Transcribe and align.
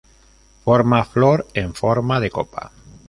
Forma 0.63 1.03
flor 1.05 1.45
en 1.53 1.75
forma 1.75 2.19
de 2.19 2.31
copa. 2.31 2.71